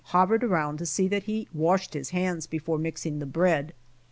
[0.05, 3.71] hovered around to see that he washed his hands before mixing the bread.